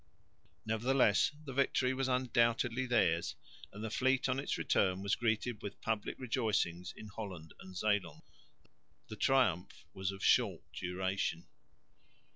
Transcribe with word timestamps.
Nevertheless 0.65 1.31
the 1.45 1.53
victory 1.53 1.93
was 1.93 2.07
undoubtedly 2.07 2.87
theirs; 2.87 3.35
and 3.71 3.83
the 3.83 3.91
fleet 3.91 4.27
on 4.27 4.39
its 4.39 4.57
return 4.57 5.03
was 5.03 5.13
greeted 5.13 5.61
with 5.61 5.79
public 5.79 6.17
rejoicings 6.17 6.91
in 6.97 7.07
Holland 7.09 7.53
and 7.59 7.77
Zeeland. 7.77 8.23
The 9.09 9.15
triumph 9.15 9.85
was 9.93 10.11
of 10.11 10.23
short 10.25 10.63
duration. 10.73 11.45